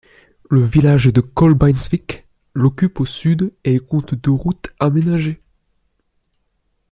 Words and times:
Le 0.49 0.63
village 0.63 1.13
de 1.13 1.21
Kolbeinsvik 1.21 2.27
l'occupe 2.55 2.99
au 3.01 3.05
sud 3.05 3.53
et 3.63 3.75
elle 3.75 3.81
compte 3.81 4.15
deux 4.15 4.31
routes 4.31 4.73
aménagées. 4.79 5.43